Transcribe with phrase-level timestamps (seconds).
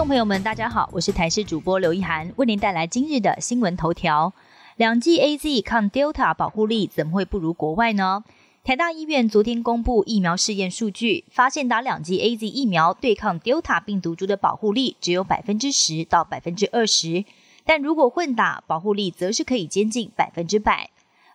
[0.00, 4.32] 众朋友们，大家好，我是台视主播刘一涵，为您带来今日的新闻头条。
[4.76, 8.24] 两剂 A Z 抗 Delta 保护力怎么会不如国外呢？
[8.64, 17.26] 台大医院昨天公布疫苗试验数据，发现打两剂 A Z 疫苗对抗 Delta 病毒株的保护力只有百分之十到百分之二十，
[17.66, 20.88] 但如果混打，保护力则是可以接近百分之百。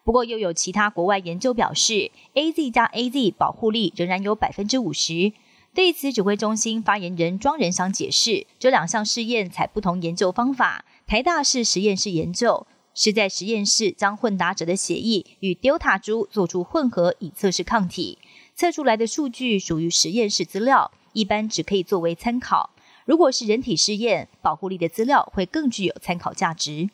[0.03, 5.33] 不过又有其他国外研究表示，A Z 加 A Z 保护力仍然有百分之五十。
[5.75, 10.85] 对此，指挥中心发言人庄仁祥解释，这两项试验采不同研究方法。
[11.05, 18.17] 台大是实验室研究，是在实验室将混打者的血液与 Delta 株做出混合，以测试抗体。
[18.55, 22.69] 测出来的数据属于实验室资料，一般只可以作为参考。
[23.03, 26.89] 如果是人体试验，保护力的资料会更具有参考价值。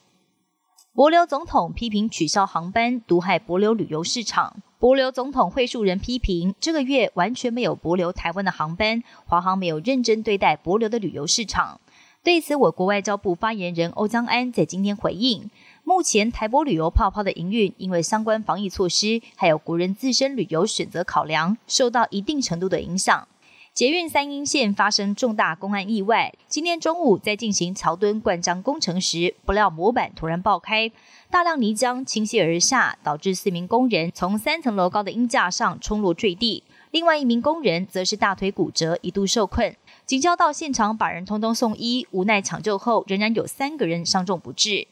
[0.96, 4.64] 博流总统批评取消航班，毒害博流旅游市场。
[4.82, 11.80] 博流总统会述人批评，这个月完全没有博流台湾的航班，华航没有认真对待博流的旅游市场。
[12.24, 15.52] 对此，我国外交部发言人欧江安在今天回应，
[15.84, 23.28] 目前台博旅游泡泡的营运，因为相关防疫措施，还有国人自身旅游选择考量，受到一定程度的影响。
[23.74, 26.34] 捷运三阴线发生重大公安意外。
[26.46, 30.92] 今天中午在进行桥墩灌浆工程时，不料模板突然爆开，
[31.30, 36.66] 大量泥浆倾泻而下，导致四名工人从三层楼高的鹰架上冲落坠地。
[36.92, 39.74] 另外一名工人则是大腿骨折，一度受困。
[40.06, 44.86] 警交到现场把人通通送医，无奈抢救后仍然有三个人伤重不治。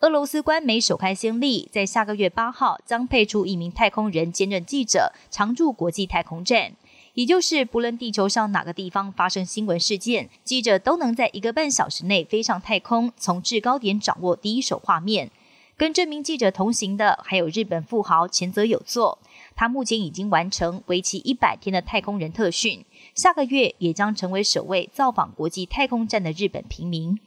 [0.00, 6.74] 俄罗斯官媒首开先例，在下个月八号将配出一名太空人兼任记者，常驻国际太空站。
[7.18, 15.32] 也就是不论地球上哪个地方发生新闻事件，记者都能在一个半小时内飞上太空，从制高点掌握第一手画面。
[15.76, 19.18] 跟这名记者同行的还有日本富豪前泽有作，
[19.56, 22.84] 他目前已经完成为期一百天的太空人特训，
[23.16, 27.18] 下个月也将成为首位造访国际太空站的日本平民。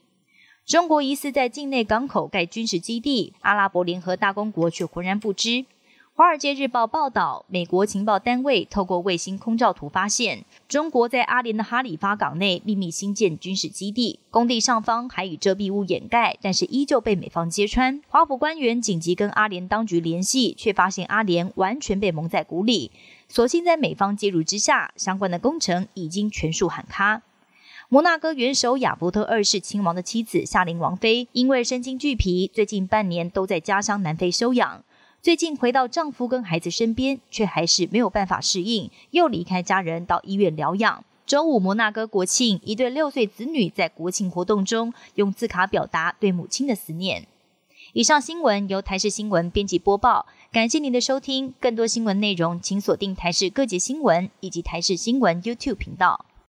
[0.66, 5.50] 中国疑似在境内港口盖军事基地，阿拉伯联合大公国却浑然不知。
[6.22, 18.00] 《华尔街日报》报道，美国情报单位透过卫星空照图发现，中国在阿联的哈里发港内秘密新建军事基地，工地上方还以遮蔽物掩盖，但是依旧被美方揭穿。
[18.08, 22.92] 华府官员紧急跟阿联当局联系，却发现阿联完全被蒙在鼓里。
[23.28, 27.24] 所幸在美方介入之下，相关的工程已经全数喊卡。
[27.90, 34.84] 摩纳哥元首亚伯特二世亲王的妻子夏琳王妃，因为身经俱疲，最近半年都在家乡南非休养。
[35.22, 41.04] 最近回到丈夫跟孩子身边，却还是没有办法适应，又离开家人到医院疗养。
[41.28, 47.28] 周五摩纳哥国庆，一对六岁子女在国庆活动中用字卡表达对母亲的思念。
[47.94, 51.54] 以上新闻由台视新闻编辑播报，感谢您的收听。
[51.60, 56.26] 更多新闻内容，请锁定台视各节新闻以及台视新闻 YouTube 频道。